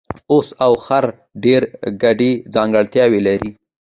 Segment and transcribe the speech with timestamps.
[0.33, 1.05] اس او خر
[1.43, 1.67] ډېرې
[2.01, 3.51] ګډې ځانګړتیاوې لري.